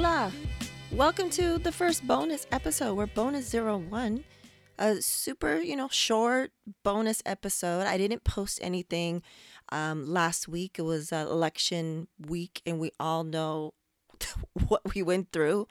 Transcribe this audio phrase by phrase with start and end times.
[0.00, 0.30] Hola!
[0.92, 2.94] Welcome to the first bonus episode.
[2.94, 4.22] We're bonus zero one.
[4.78, 6.52] A super, you know, short
[6.84, 7.84] bonus episode.
[7.84, 9.22] I didn't post anything
[9.72, 10.76] um, last week.
[10.78, 13.74] It was uh, election week, and we all know
[14.68, 15.66] what we went through.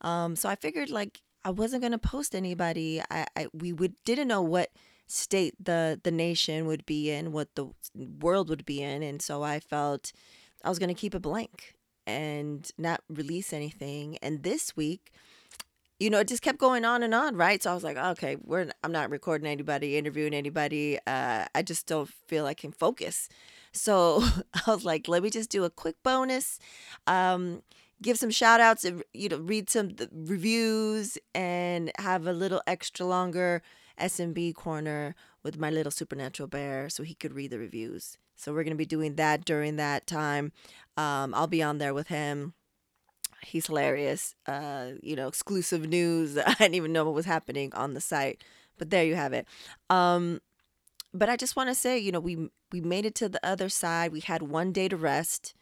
[0.00, 3.00] Um, so I figured like I wasn't gonna post anybody.
[3.08, 4.70] I, I we would didn't know what
[5.06, 9.44] state the the nation would be in, what the world would be in, and so
[9.44, 10.10] I felt
[10.64, 14.18] I was gonna keep it blank and not release anything.
[14.18, 15.12] And this week,
[15.98, 17.62] you know, it just kept going on and on, right?
[17.62, 20.98] So I was like, okay, we're I'm not recording anybody, interviewing anybody.
[21.06, 23.28] Uh, I just don't feel I can focus.
[23.72, 24.24] So
[24.66, 26.58] I was like, let me just do a quick bonus.
[27.06, 27.62] Um,
[28.02, 33.04] give some shout outs and you know read some reviews and have a little extra
[33.04, 33.62] longer
[34.00, 38.16] SMB corner with my little supernatural bear so he could read the reviews.
[38.40, 40.52] So we're going to be doing that during that time.
[40.96, 42.54] Um, I'll be on there with him.
[43.42, 44.34] He's hilarious.
[44.46, 46.36] Uh, you know, exclusive news.
[46.46, 48.42] I didn't even know what was happening on the site,
[48.78, 49.46] but there you have it.
[49.88, 50.40] Um,
[51.12, 53.68] but I just want to say, you know, we we made it to the other
[53.68, 54.12] side.
[54.12, 55.54] We had one day to rest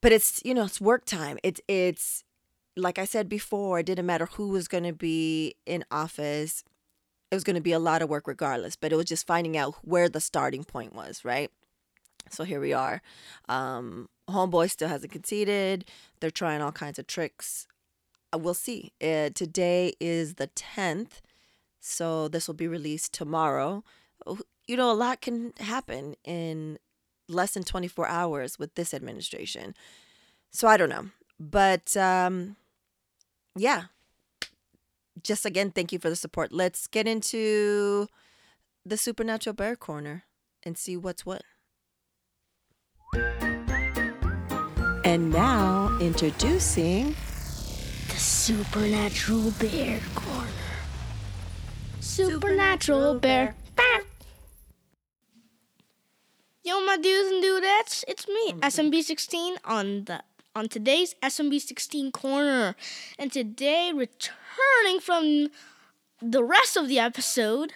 [0.00, 2.24] but it's you know it's work time it's it's
[2.76, 6.62] like i said before it didn't matter who was going to be in office
[7.30, 9.56] it was going to be a lot of work regardless but it was just finding
[9.56, 11.50] out where the starting point was right?
[12.28, 13.02] So here we are.
[13.48, 15.84] Um homeboy still hasn't conceded.
[16.20, 17.68] They're trying all kinds of tricks.
[18.32, 18.92] Uh, we'll see.
[19.00, 21.20] Uh, today is the 10th
[21.88, 23.84] so this will be released tomorrow.
[24.66, 26.78] You know a lot can happen in
[27.28, 29.74] less than 24 hours with this administration.
[30.50, 31.10] So I don't know.
[31.38, 32.56] But um,
[33.54, 33.84] yeah,
[35.22, 36.52] just again, thank you for the support.
[36.52, 38.06] Let's get into
[38.84, 40.24] the Supernatural Bear Corner
[40.62, 41.42] and see what's what.
[45.04, 47.14] And now, introducing
[48.08, 50.50] the Supernatural Bear Corner.
[52.00, 53.54] Supernatural Bear.
[53.76, 54.02] Bear.
[56.62, 58.60] Yo, my dudes and dudettes, it's me, mm-hmm.
[58.60, 60.22] SMB16 on the
[60.56, 62.74] on today's SMB16 corner,
[63.18, 65.50] and today returning from
[66.22, 67.74] the rest of the episode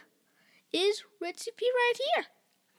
[0.73, 2.25] is Ritzy P right here.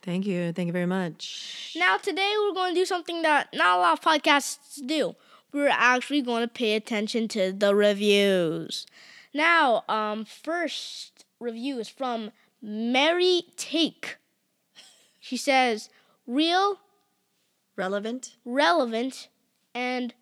[0.02, 1.76] Thank you, thank you very much.
[1.78, 5.16] Now today we're going to do something that not a lot of podcasts do.
[5.54, 8.88] We're actually going to pay attention to the reviews.
[9.36, 14.18] Now, um, first review is from Mary Take.
[15.20, 15.90] She says
[16.26, 16.80] real,
[17.76, 19.28] relevant, relevant,
[19.74, 20.14] and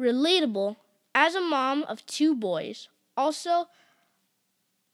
[0.00, 0.76] relatable
[1.14, 3.68] as a mom of two boys, also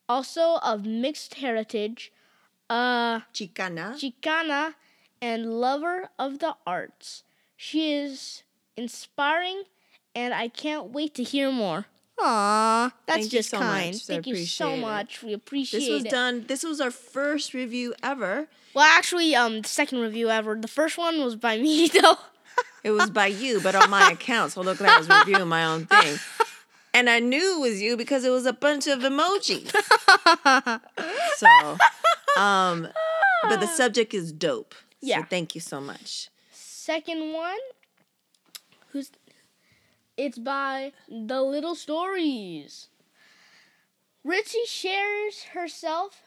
[0.09, 2.13] also of mixed heritage,
[2.69, 3.95] uh Chicana.
[3.95, 4.75] Chicana
[5.21, 7.23] and lover of the arts.
[7.57, 8.43] She is
[8.77, 9.65] inspiring
[10.15, 11.87] and I can't wait to hear more.
[12.21, 13.93] Aw, that's Thank just so kind.
[13.93, 14.07] much.
[14.07, 14.81] Thank I you so it.
[14.81, 15.23] much.
[15.23, 15.83] We appreciate it.
[15.83, 16.11] This was it.
[16.11, 16.45] done.
[16.47, 18.47] This was our first review ever.
[18.73, 20.55] Well, actually, um, the second review ever.
[20.55, 22.17] The first one was by me, though.
[22.85, 24.53] It was by you, but on my account.
[24.53, 26.19] So look, I was reviewing my own thing,
[26.93, 29.73] and I knew it was you because it was a bunch of emojis.
[31.37, 31.79] so,
[32.41, 32.89] um,
[33.43, 34.75] but the subject is dope.
[35.01, 35.21] Yeah.
[35.21, 36.29] So thank you so much.
[36.53, 37.59] Second one,
[38.91, 39.11] who's
[40.17, 42.89] it's by The Little Stories.
[44.27, 46.23] Ritzy shares herself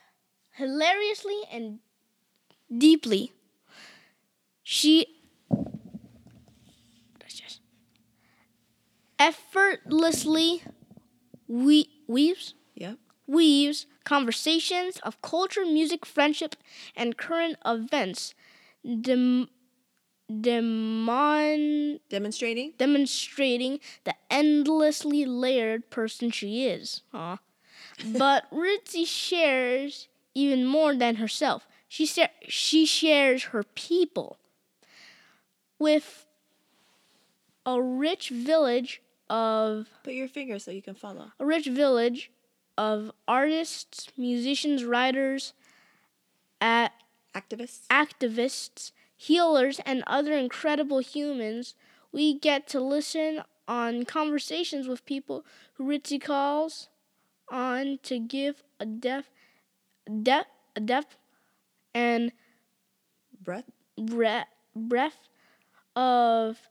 [0.55, 1.79] hilariously and
[2.75, 3.31] deeply.
[4.63, 5.16] She
[9.19, 10.63] effortlessly
[11.47, 12.97] we- weaves Yep.
[13.27, 16.55] weaves conversations of culture, music, friendship,
[16.95, 18.33] and current events,
[19.01, 19.49] dem-
[20.29, 22.73] demon- Demonstrating.
[22.77, 27.01] demonstrating the endlessly layered person she is.
[27.11, 31.67] But Ritzy shares even more than herself.
[31.89, 34.37] She, sa- she shares her people
[35.79, 36.25] with
[37.67, 41.33] a rich village of Put your finger so you can follow.
[41.39, 42.31] a rich village
[42.77, 45.53] of artists, musicians, writers,
[46.61, 46.93] at
[47.35, 47.85] Activists.
[47.91, 51.75] activists, healers, and other incredible humans.
[52.11, 56.87] We get to listen on conversations with people who Ritzy calls
[57.49, 59.29] on to give a depth,
[60.23, 61.17] depth, a depth,
[61.93, 62.31] and
[63.41, 63.65] Breath.
[63.97, 65.29] breadth, breadth
[65.95, 66.69] of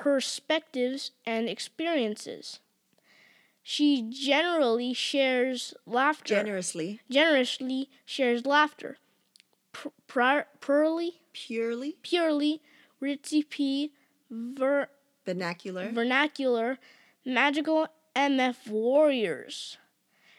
[0.00, 2.58] perspectives and experiences.
[3.62, 6.34] She generally shares laughter.
[6.36, 7.00] Generously.
[7.10, 8.96] generously shares laughter.
[9.72, 9.88] Pr-
[10.60, 11.96] purely, Purely.
[12.02, 12.62] purely,
[13.00, 13.92] Ritzy P
[14.30, 14.88] ver-
[15.26, 15.90] Vernacular.
[15.92, 16.78] vernacular,
[17.24, 17.86] magical
[18.16, 19.76] MF warriors,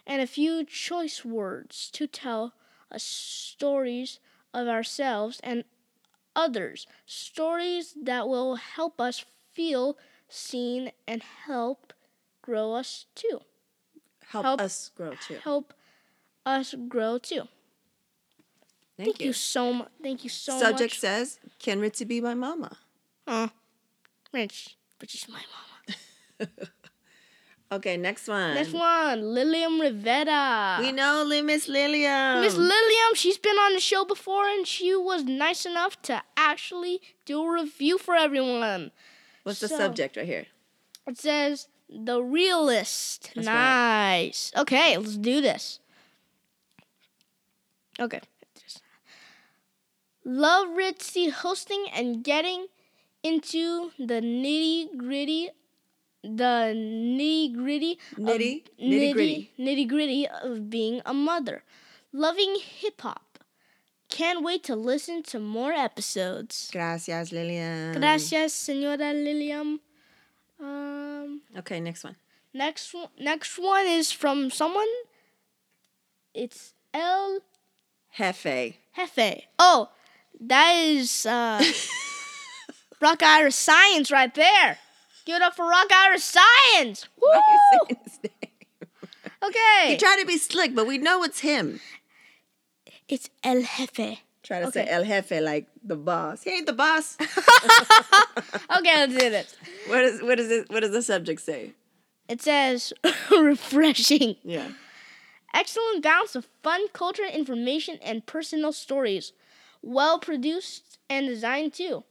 [0.08, 2.54] and a few choice words to tell
[2.92, 4.20] us stories
[4.54, 5.64] of ourselves and
[6.36, 6.88] others.
[7.06, 9.24] Stories that will help us
[9.54, 11.94] feel seen and help
[12.42, 13.42] grow us too.
[14.28, 15.38] help, help- us grow too.
[15.44, 15.74] Help
[16.46, 17.48] us grow too.
[18.98, 19.90] Thank, Thank you so much.
[20.02, 20.80] Thank you so Subject much.
[20.80, 22.78] Subject says, "Can Ritzy be my mama?"
[23.26, 23.48] Uh,
[24.32, 25.42] Rich, Rich is my
[26.40, 26.52] mama.
[27.74, 28.54] Okay, next one.
[28.56, 30.82] Next one, Lilium Rivetta.
[30.82, 32.42] We know Miss Lilium.
[32.42, 37.00] Miss Lilium, she's been on the show before and she was nice enough to actually
[37.24, 38.92] do a review for everyone.
[39.44, 40.46] What's the subject right here?
[41.08, 43.32] It says The Realist.
[43.36, 43.54] That's right.
[44.26, 44.52] nice.
[44.58, 45.80] Okay, let's do this.
[48.00, 48.22] Okay.
[50.24, 52.68] Love Ritzy hosting and getting
[53.24, 55.50] into the nitty gritty,
[56.24, 58.64] the nitty gritty, Nitty?
[58.80, 59.52] Nitty-gritty.
[59.60, 61.64] nitty gritty of being a mother.
[62.14, 63.31] Loving hip hop.
[64.12, 66.70] Can't wait to listen to more episodes.
[66.72, 67.94] Gracias, Lilium.
[67.94, 69.80] Gracias, Señora Lilium.
[70.60, 72.16] Um, Okay, next one.
[72.54, 74.88] next one, next one is from someone.
[76.34, 77.40] It's El
[78.18, 78.76] Jefe.
[78.96, 79.44] Jefe.
[79.58, 79.90] Oh,
[80.40, 81.64] that is uh,
[83.02, 84.78] Rock Irish Science right there.
[85.26, 87.08] Give it up for Rock Irish Science.
[87.18, 87.96] Why are Woo!
[88.04, 88.52] his name?
[89.44, 91.80] Okay, He tried to be slick, but we know it's him.
[93.12, 94.20] It's El Jefe.
[94.44, 94.86] Try to Okay.
[94.86, 96.42] say El Jefe like the boss.
[96.44, 97.18] He ain't the boss.
[98.78, 99.56] Okay, let's do this.
[99.88, 100.70] what is what is it?
[100.72, 101.74] What does the subject say?
[102.28, 102.94] It says
[103.32, 104.38] refreshing.
[104.44, 104.70] Yeah.
[105.54, 109.34] Excellent balance of fun, culture, information, and personal stories.
[109.84, 112.04] Well produced and designed too.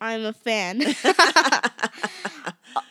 [0.00, 0.82] I'm a fan.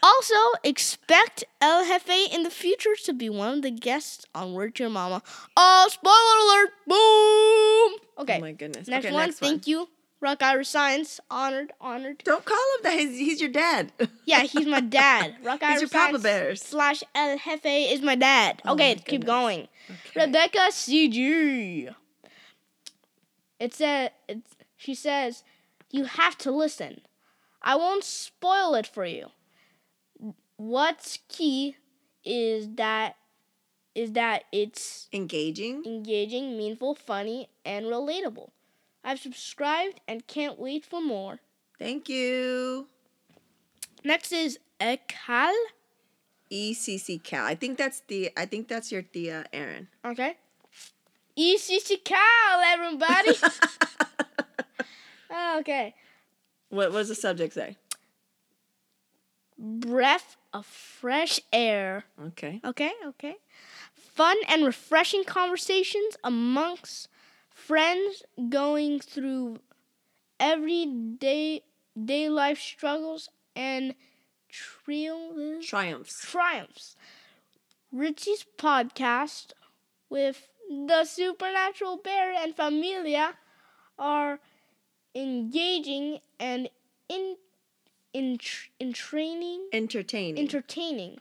[0.03, 4.75] Also, expect El Jefe in the future to be one of the guests on Word
[4.75, 5.21] to Your Mama.
[5.55, 6.13] Oh, spoiler
[6.45, 6.69] alert!
[6.87, 7.99] Boom!
[8.17, 8.87] Oh okay, Oh my goodness.
[8.87, 9.25] next okay, one.
[9.27, 9.89] next Thank you,
[10.21, 11.19] Rock Irish Science.
[11.29, 12.23] Honored, honored.
[12.23, 12.93] Don't call him that.
[12.99, 13.91] He's, he's your dad.
[14.25, 15.35] Yeah, he's my dad.
[15.43, 16.61] Rock He's Irish your Papa Science Bears.
[16.61, 18.61] slash El Jefe is my dad.
[18.65, 19.69] Oh okay, my keep going.
[19.89, 20.25] Okay.
[20.25, 21.93] Rebecca CG.
[23.59, 25.43] It said it's, she says
[25.91, 27.01] you have to listen.
[27.61, 29.27] I won't spoil it for you.
[30.57, 31.75] What's key
[32.25, 33.15] is that
[33.95, 35.83] is that it's Engaging.
[35.86, 38.51] engaging, meaningful, funny, and relatable.
[39.04, 41.39] I've subscribed and can't wait for more.
[41.80, 42.88] Thank you.
[44.04, 45.54] Next is Ekal.
[46.51, 47.45] ECC Cal.
[47.45, 48.31] I think that's the.
[48.38, 49.88] I think that's your Thea Aaron.
[50.06, 50.38] Okay.
[51.38, 53.31] ECC Cal, everybody.
[55.59, 55.94] okay.
[56.69, 57.75] what what does the subject say?
[59.57, 62.06] Breath of fresh air.
[62.27, 62.62] Okay.
[62.63, 63.36] Okay, okay.
[63.94, 67.07] Fun and refreshing conversations amongst
[67.50, 69.59] friends going through
[70.39, 71.63] everyday
[72.06, 73.95] day life struggles and
[74.50, 75.68] triumphs.
[75.68, 76.21] Triumphs.
[76.21, 76.95] triumphs.
[77.92, 79.54] Ritzy's podcast
[80.09, 83.35] with the supernatural bear and familia
[83.97, 84.40] are
[85.16, 86.69] engaging and
[88.14, 88.40] in in
[88.80, 90.37] in training Entertaining.
[90.40, 91.19] entertaining.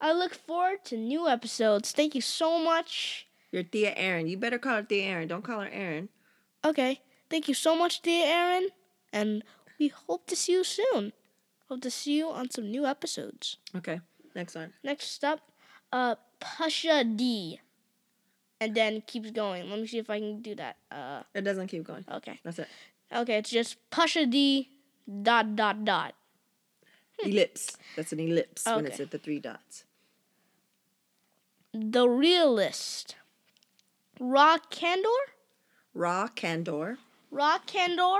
[0.00, 1.92] I look forward to new episodes.
[1.92, 3.26] Thank you so much.
[3.52, 4.26] your Thea Aaron.
[4.26, 5.28] You better call her Thea Aaron.
[5.28, 6.08] Don't call her Aaron.
[6.64, 7.00] Okay.
[7.30, 8.68] Thank you so much, dear Aaron.
[9.12, 9.42] And
[9.78, 11.12] we hope to see you soon.
[11.68, 13.56] Hope to see you on some new episodes.
[13.74, 14.00] Okay.
[14.34, 14.74] Next one.
[14.84, 15.40] Next up,
[15.92, 17.60] uh, Pasha D.
[18.60, 19.68] And then keeps going.
[19.70, 20.76] Let me see if I can do that.
[20.90, 22.04] Uh, It doesn't keep going.
[22.10, 22.40] okay.
[22.44, 22.68] That's it.
[23.12, 24.68] Okay, it's just Pasha D.
[25.22, 26.14] Dot dot dot.
[27.18, 27.30] Hmm.
[27.30, 27.76] Ellipse.
[27.94, 29.04] That's an ellipse when it's Okay.
[29.04, 29.84] at the three dots.
[31.72, 33.16] The realist.
[34.18, 35.08] Raw candor.
[35.94, 36.98] Raw candor.
[37.30, 38.18] Raw candor.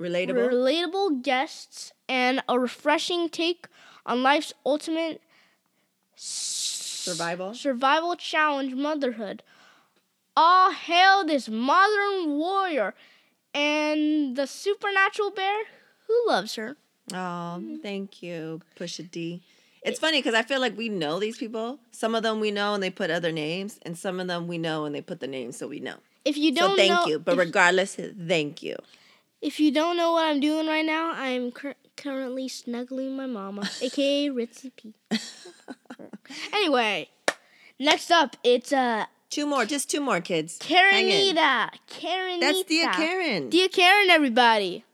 [0.00, 0.48] Relatable.
[0.48, 3.66] relatable guests, and a refreshing take
[4.06, 5.20] on life's ultimate
[6.14, 7.52] Survival.
[7.52, 9.42] survival challenge motherhood.
[10.36, 12.94] All hail this modern warrior
[13.54, 15.62] and the supernatural bear
[16.06, 16.76] who loves her.
[17.14, 19.42] Oh, thank you, Pusha D.
[19.82, 21.78] It's funny because I feel like we know these people.
[21.92, 24.58] Some of them we know and they put other names, and some of them we
[24.58, 25.96] know and they put the names so we know.
[26.24, 27.18] If you don't So thank know, you.
[27.18, 28.76] But if, regardless, thank you.
[29.40, 33.68] if you don't know what I'm doing right now, I'm cur- currently snuggling my mama,
[33.80, 34.94] aka Ritzy P.
[36.52, 37.08] anyway,
[37.78, 40.58] next up, it's uh Two more, just two more kids.
[40.66, 41.36] Hang in.
[41.36, 41.70] Karenita.
[41.90, 42.40] Karenita.
[42.40, 43.50] That's Dia Karen.
[43.50, 44.84] Dear Karen, everybody.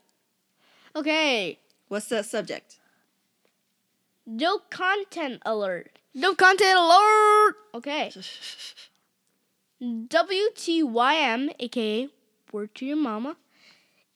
[0.95, 2.79] Okay, What's the subject?
[4.25, 5.99] No content alert.
[6.13, 7.55] No content alert.
[7.75, 8.11] Okay.
[9.81, 12.07] WTYM, aka
[12.51, 13.35] Word to Your Mama,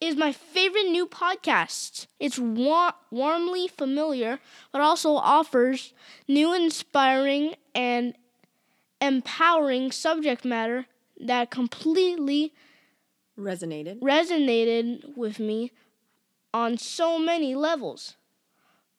[0.00, 2.06] is my favorite new podcast.
[2.18, 4.40] It's wa- warmly familiar,
[4.72, 5.92] but also offers
[6.26, 8.14] new, inspiring, and
[9.00, 10.86] empowering subject matter
[11.18, 12.52] that completely
[13.38, 14.00] Resonated.
[14.00, 15.72] resonated with me
[16.52, 18.16] on so many levels.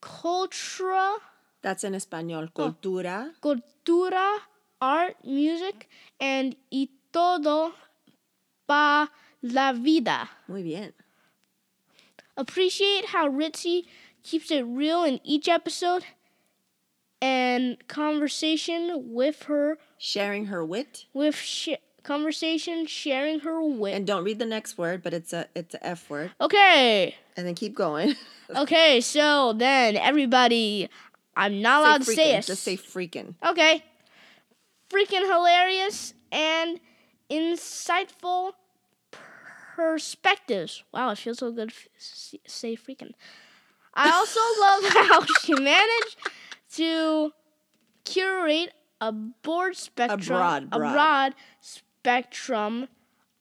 [0.02, 1.18] Cultura,
[1.62, 2.48] That's in Espanol.
[2.48, 3.32] Cultura.
[3.42, 4.40] cultura,
[4.82, 5.88] art, music,
[6.20, 7.74] and y todo
[8.68, 9.10] pa
[9.44, 10.30] la vida.
[10.48, 10.94] Muy bien.
[12.36, 13.86] Appreciate how Ritzy
[14.24, 16.04] keeps it real in each episode
[17.22, 21.06] and conversation with her Sharing her wit.
[21.14, 23.94] with sh- conversation sharing her wit.
[23.94, 26.32] And don't read the next word, but it's a it's a F word.
[26.42, 27.14] Okay.
[27.38, 28.16] And then keep going.
[28.54, 30.90] Okay, so then everybody
[31.38, 32.46] I'm not allowed to say it.
[32.46, 33.36] Just say freaking.
[33.46, 33.82] Okay.
[34.90, 36.80] Freaking hilarious and
[37.30, 38.52] insightful
[39.76, 40.84] perspectives.
[40.94, 43.12] Wow, it feels so good to say freaking.
[43.94, 46.18] I also love how she managed
[46.74, 47.32] to
[48.04, 51.36] curate a broad spectrum, broad- a broad.
[51.60, 52.88] spectrum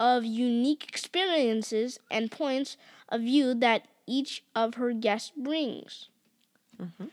[0.01, 2.77] of unique experiences and points
[3.11, 6.09] of view that each of her guests brings.
[6.81, 7.07] Mm-hmm.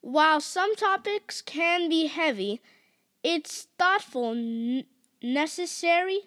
[0.00, 2.60] While some topics can be heavy,
[3.22, 4.84] it's thoughtful, n-
[5.22, 6.20] necessary.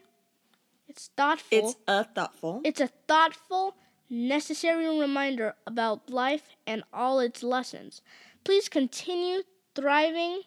[0.87, 1.57] It's thoughtful.
[1.59, 2.61] It's a thoughtful.
[2.63, 3.75] It's a thoughtful,
[4.09, 8.01] necessary reminder about life and all its lessons.
[8.43, 9.43] Please continue
[9.75, 10.41] thriving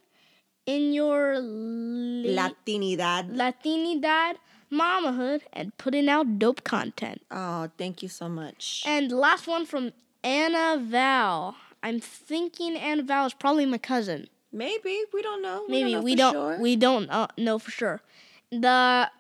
[0.67, 3.35] in your la- Latinidad.
[3.35, 4.37] Latinidad,
[4.71, 7.23] mamahood, and putting out dope content.
[7.31, 8.83] Oh, thank you so much.
[8.87, 11.57] And last one from Anna Val.
[11.83, 14.29] I'm thinking Anna Val is probably my cousin.
[14.53, 15.65] Maybe we don't know.
[15.69, 16.59] We Maybe don't know we don't Sure.
[16.61, 18.01] we don't uh, know for sure.
[18.51, 19.11] The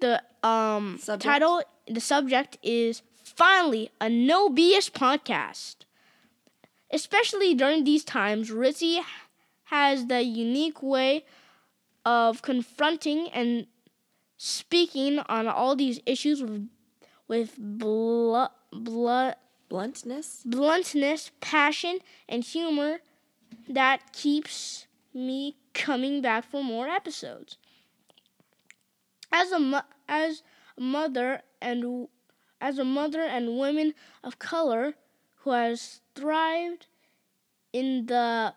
[0.00, 1.22] the um Subject?
[1.24, 5.76] title the subject is finally a no BS podcast.
[6.90, 9.02] Especially during these times, Ritzy
[9.64, 11.24] has the unique way
[12.04, 13.66] of confronting and
[14.36, 16.68] speaking on all these issues with
[17.26, 19.32] with blu- blu-
[19.70, 20.42] Bluntness.
[20.44, 21.98] bluntness, passion,
[22.28, 22.98] and humor
[23.68, 27.56] that keeps me coming back for more episodes.
[29.32, 30.44] As a mo- as a
[30.78, 32.08] mother and
[32.60, 34.94] as a mother and woman of color
[35.38, 36.86] who has thrived
[37.72, 38.54] in the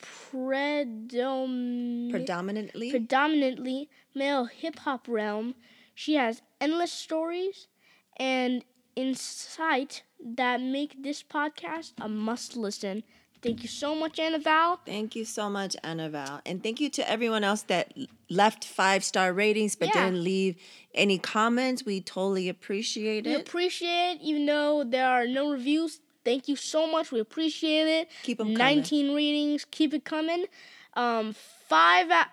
[0.00, 2.90] predom- Predominantly.
[2.90, 5.54] predominantly male hip hop realm,
[5.94, 7.68] she has endless stories
[8.16, 8.64] and
[8.96, 13.02] insight that make this podcast a must listen.
[13.44, 14.80] Thank you so much, Anna Val.
[14.86, 16.40] Thank you so much, Anna Val.
[16.46, 17.92] And thank you to everyone else that
[18.30, 20.06] left five star ratings but Yeah.
[20.06, 20.56] didn't leave
[20.94, 21.84] any comments.
[21.84, 23.36] We totally appreciate We it.
[23.36, 26.00] We appreciate it, even though there are no reviews.
[26.24, 27.12] Thank you so much.
[27.12, 28.08] We appreciate it.
[28.22, 28.56] Keep 'em coming.
[28.56, 29.66] 19 ratings.
[29.70, 30.46] Keep it coming.
[30.94, 31.34] Um,
[31.68, 32.30] five at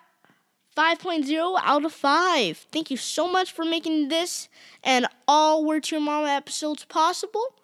[0.74, 2.66] 5.0 out of 5.
[2.72, 4.48] Thank you so much for making this
[4.82, 7.54] and all Word to Your Mama episodes possible.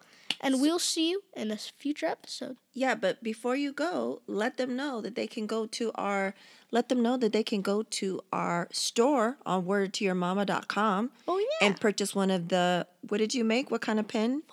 [0.41, 2.57] And we'll see you in a future episode.
[2.73, 6.33] Yeah, but before you go, let them know that they can go to our
[6.71, 11.67] let them know that they can go to our store on wordtoyourmama.com Oh, yeah.
[11.67, 13.71] and purchase one of the what did you make?
[13.71, 14.43] What kind of pen?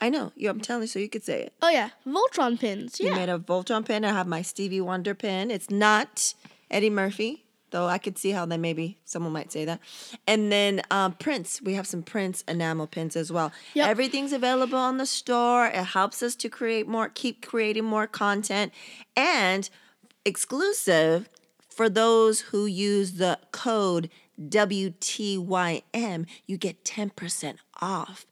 [0.00, 0.32] I know.
[0.36, 1.52] You I'm telling you so you could say it.
[1.62, 1.90] oh, yeah.
[2.06, 3.00] Voltron pins.
[3.00, 4.04] You made a Voltron pin.
[4.04, 5.50] I have my Stevie Wonder pin.
[5.50, 6.34] It's not
[6.70, 9.80] Eddie Murphy, though I could see how that maybe someone might say that.
[10.26, 11.60] And then um, Prince.
[11.62, 13.52] We have some Prince enamel pins as well.
[13.74, 13.88] Yep.
[13.88, 15.66] Everything's available on the store.
[15.66, 18.72] It helps us to create more, keep creating more content,
[19.16, 19.68] and
[20.24, 21.28] exclusive
[21.68, 26.26] for those who use the code WTYM.
[26.46, 28.26] You get ten percent off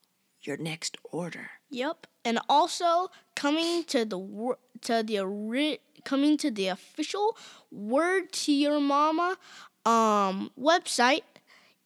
[0.47, 1.51] your next order.
[1.71, 2.07] Yep.
[2.25, 7.37] And also coming to the to the coming to the official
[7.71, 9.37] word to your mama
[9.87, 11.23] um website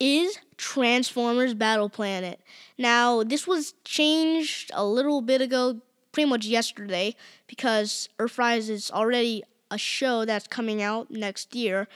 [0.00, 2.41] is Transformers Battle Planet.
[2.77, 5.81] Now, this was changed a little bit ago,
[6.12, 11.88] pretty much yesterday, because Earthrise is already a show that's coming out next year.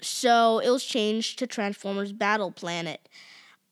[0.00, 3.08] So it was changed to Transformers Battle Planet.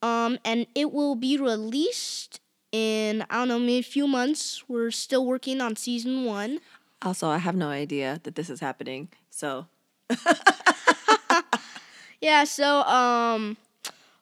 [0.05, 2.41] Um, and it will be released
[2.73, 4.63] in I don't know, maybe a few months.
[4.69, 6.61] We're still working on season one.
[7.01, 9.09] Also, I have no idea that this is happening.
[9.31, 9.67] So
[12.21, 13.57] Yeah, so um,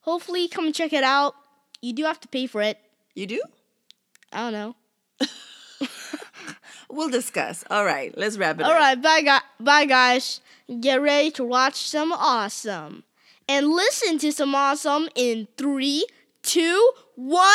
[0.03, 1.35] Hopefully, come check it out.
[1.81, 2.79] You do have to pay for it.
[3.15, 3.43] You do?
[4.33, 4.77] I don't know.
[6.93, 7.65] We'll discuss.
[7.71, 8.77] All right, let's wrap it All up.
[8.77, 9.41] All right, bye, guys.
[9.59, 10.41] Bye, guys.
[10.81, 13.05] Get ready to watch some awesome
[13.49, 16.07] and listen to some awesome in three,
[16.43, 17.49] two, one.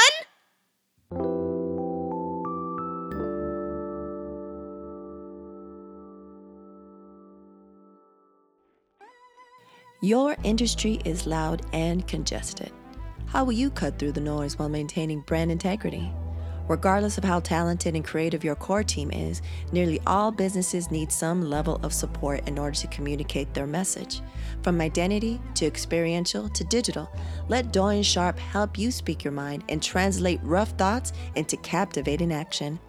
[10.02, 12.72] Your industry is loud and congested.
[13.26, 16.14] How will you cut through the noise while maintaining brand integrity?
[16.68, 21.42] Regardless of how talented and creative your core team is, nearly all businesses need some
[21.42, 24.22] level of support in order to communicate their message.
[24.64, 27.10] From identity to experiential to digital,
[27.48, 32.80] let Doyen Sharp help you speak your mind and translate rough thoughts into captivating action.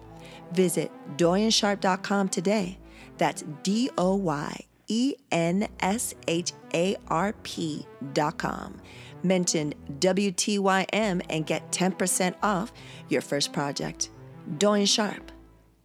[0.51, 2.77] Visit doyensharp.com today.
[3.17, 8.81] That's D O Y E N S H A R P dot com.
[9.23, 12.71] Mention WTYM and get 10% off
[13.09, 14.09] your first project.
[14.57, 15.31] Doyen Sharp.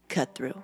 [0.08, 0.62] Cut through.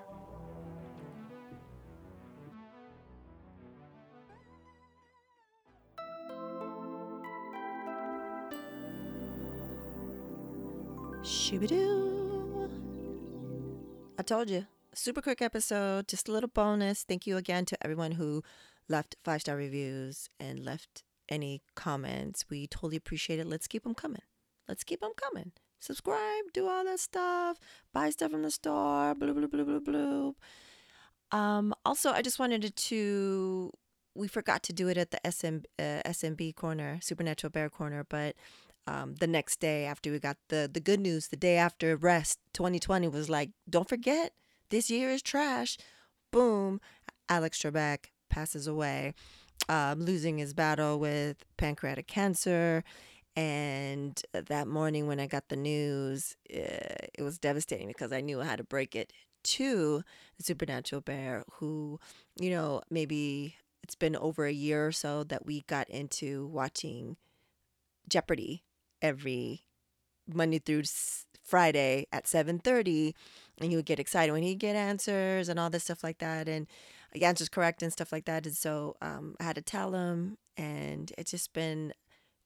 [11.22, 12.70] Shoo-ba-doo.
[14.18, 17.04] I told you, super quick episode, just a little bonus.
[17.04, 18.42] Thank you again to everyone who
[18.88, 22.44] left five star reviews and left any comments.
[22.50, 23.46] We totally appreciate it.
[23.46, 24.22] Let's keep them coming.
[24.68, 25.52] Let's keep them coming.
[25.78, 27.58] Subscribe, do all that stuff,
[27.94, 30.32] buy stuff from the store, blah, blah, blah, blah, blah.
[31.32, 33.72] Um, also, I just wanted to,
[34.14, 38.36] we forgot to do it at the SM, uh, SMB corner, Supernatural Bear corner, but
[38.86, 42.38] um, the next day after we got the the good news, the day after rest,
[42.54, 44.32] 2020 was like, don't forget,
[44.70, 45.76] this year is trash.
[46.32, 46.80] Boom,
[47.28, 49.14] Alex Trebek passes away,
[49.68, 52.84] um, losing his battle with pancreatic cancer.
[53.36, 58.40] And that morning when I got the news, uh, it was devastating because I knew
[58.40, 60.02] I had to break it to
[60.36, 61.98] the Supernatural Bear, who,
[62.38, 67.16] you know, maybe it's been over a year or so that we got into watching
[68.08, 68.64] Jeopardy
[69.00, 69.64] every
[70.26, 70.82] Monday through
[71.42, 73.14] Friday at 7:30
[73.58, 76.48] and he would get excited when he'd get answers and all this stuff like that
[76.48, 76.66] and
[77.12, 80.38] he answers correct and stuff like that and so um, I had to tell him
[80.56, 81.92] and it's just been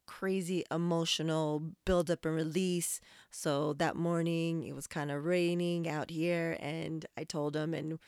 [0.07, 3.01] crazy emotional build up and release
[3.31, 7.99] so that morning it was kind of raining out here and I told him and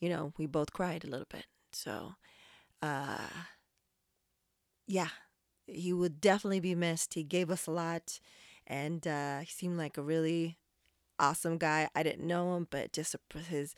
[0.00, 2.14] you know we both cried a little bit so
[2.82, 3.18] uh
[4.86, 5.10] yeah
[5.66, 7.14] he would definitely be missed.
[7.14, 8.20] He gave us a lot,
[8.66, 10.58] and uh, he seemed like a really
[11.18, 11.88] awesome guy.
[11.94, 13.16] I didn't know him, but just
[13.48, 13.74] his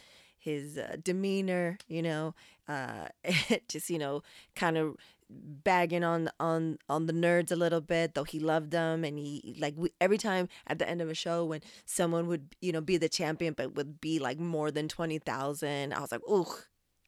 [0.47, 2.35] his uh, demeanor, you know,
[2.69, 3.09] uh,
[3.69, 4.23] just you know,
[4.55, 4.97] kind of
[5.29, 9.57] bagging on on on the nerds a little bit though he loved them and he
[9.59, 12.81] like we, every time at the end of a show when someone would you know
[12.81, 16.47] be the champion but would be like more than 20,000 I was like ooh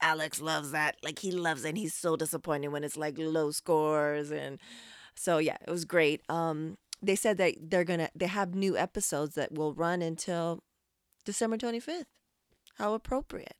[0.01, 0.97] Alex loves that.
[1.03, 1.71] Like he loves it.
[1.71, 4.59] And he's so disappointed when it's like low scores and
[5.15, 6.23] so yeah, it was great.
[6.29, 10.63] Um they said that they're to they have new episodes that will run until
[11.25, 12.05] December 25th.
[12.79, 13.57] How appropriate.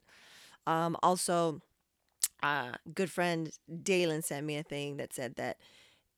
[0.67, 1.61] Um also
[2.43, 3.51] uh good friend
[3.83, 5.59] Dalen sent me a thing that said that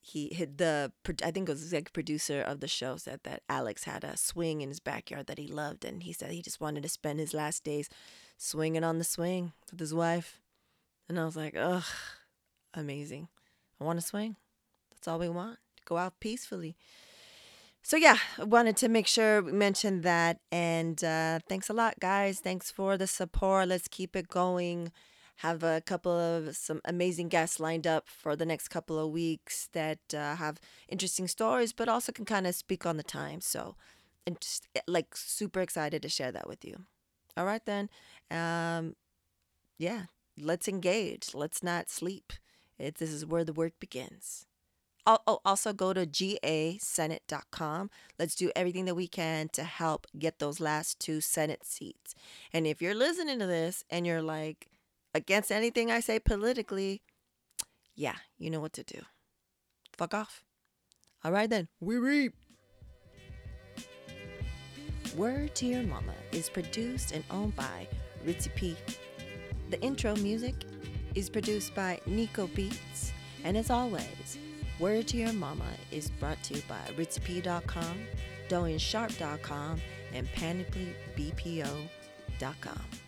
[0.03, 3.85] he hit the I think it was executive producer of the show said that Alex
[3.85, 6.83] had a swing in his backyard that he loved and he said he just wanted
[6.83, 7.91] to spend his last days
[8.39, 10.41] swinging on the swing with his wife.
[11.09, 11.85] And I was like, ugh,
[12.73, 13.29] amazing.
[13.81, 14.37] I want to swing.
[14.91, 15.59] That's all we want.
[15.85, 16.77] Go out peacefully.
[17.83, 20.39] So yeah, wanted to make sure we mentioned that.
[20.53, 22.41] And uh, thanks a lot, guys.
[22.41, 23.69] Thanks for the support.
[23.69, 24.93] Let's keep it going.
[25.37, 29.71] Have a couple of some amazing guests lined up for the next couple of weeks
[29.73, 33.41] that uh, have interesting stories, but also can kind of speak on the time.
[33.41, 33.77] So,
[34.27, 36.85] and just like super excited to share that with you.
[37.39, 37.89] All right, then.
[38.31, 38.97] Um,
[39.79, 40.05] yeah,
[40.39, 41.31] let's engage.
[41.33, 42.35] Let's not sleep.
[42.79, 44.47] It, this is where the work begins.
[45.07, 47.91] Oh, also go to gasenate.com.
[48.19, 52.15] Let's do everything that we can to help get those last two Senate seats.
[52.53, 54.69] And if you're listening to this and you're like
[55.15, 57.03] against anything I say politically,
[57.97, 59.01] yeah, you know what to do.
[59.97, 60.45] Fuck off.
[61.25, 61.69] All right, then.
[61.81, 62.35] We reap.
[65.17, 67.89] Word to Your Mama is produced and owned by
[68.25, 68.77] Ritzy P.
[69.71, 70.55] The intro music
[71.15, 73.13] is produced by Nico Beats.
[73.45, 74.39] And as always,
[74.81, 78.07] Word to Your Mama is brought to you by RitzyP.com,
[78.49, 79.81] DoyenSharp.com,
[80.15, 83.00] and PanoplyBPO.com.